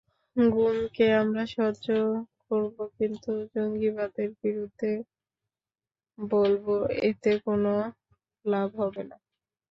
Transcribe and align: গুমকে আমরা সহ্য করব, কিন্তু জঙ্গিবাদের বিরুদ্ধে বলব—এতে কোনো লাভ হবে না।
গুমকে 0.35 1.05
আমরা 1.21 1.43
সহ্য 1.55 1.87
করব, 2.45 2.75
কিন্তু 2.97 3.31
জঙ্গিবাদের 3.53 4.29
বিরুদ্ধে 4.41 4.91
বলব—এতে 6.17 7.31
কোনো 7.45 7.73
লাভ 8.45 8.69
হবে 8.81 9.03
না। 9.09 9.17